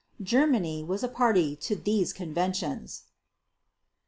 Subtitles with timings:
[0.23, 3.03] Germany was a party to these conventions.